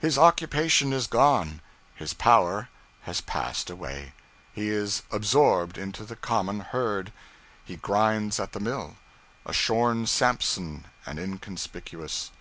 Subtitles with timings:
[0.00, 1.60] His occupation is gone,
[1.94, 2.70] his power
[3.02, 4.14] has passed away,
[4.52, 7.12] he is absorbed into the common herd,
[7.64, 8.96] he grinds at the mill,
[9.46, 12.32] a shorn Samson and inconspicuous.